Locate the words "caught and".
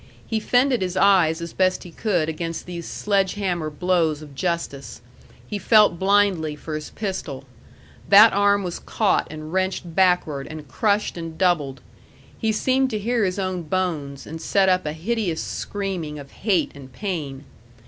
8.79-9.53